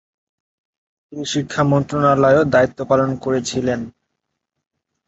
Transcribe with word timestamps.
তিনি 1.03 1.23
শিক্ষা 1.33 1.61
মন্ত্রণালয়েও 1.71 2.43
দায়িত্ব 2.53 2.79
পালন 2.89 3.09
করেছিলেন। 3.23 3.79